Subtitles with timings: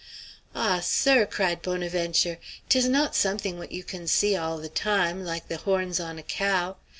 [0.55, 5.47] "Ah, sir!" cried Bonaventure, "'tis not something what you can see all the time, like
[5.47, 6.77] the horns on a cow!